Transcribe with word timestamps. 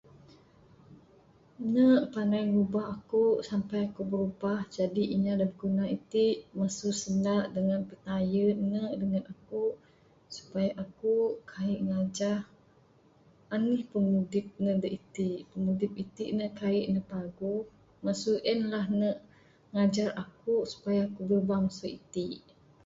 Ne 1.73 1.85
panai 2.11 2.43
ngubah 2.53 2.85
aku 2.95 3.23
sampe 3.47 3.77
ku 3.95 4.01
brubah 4.11 4.59
jadi 4.75 5.03
inya 5.15 5.33
da 5.39 5.45
biguna 5.51 5.83
iti 5.97 6.25
ne 6.35 6.39
masu 6.57 6.89
sanda 7.01 7.35
dangan 7.53 7.81
pitayen 7.89 8.55
ne 8.71 8.81
neg 9.11 9.25
aku, 9.33 9.63
supaya 10.37 10.69
aku 10.83 11.13
kaik 11.51 11.79
ngajah 11.89 12.39
anih 13.55 13.81
pimudip 13.89 14.47
ne 14.63 14.71
da 14.81 14.89
itin. 14.97 15.33
Pimudip 15.49 15.91
itin 16.03 16.31
ne 16.39 16.45
kaik 16.59 16.85
ne 16.93 16.99
paguh 17.11 17.61
masu 18.05 18.33
en 18.51 18.59
lah 18.73 18.85
ne 18.99 19.09
ngajar 19.73 20.09
aku 20.23 20.53
supaya 20.71 21.03
brubah. 21.15 21.61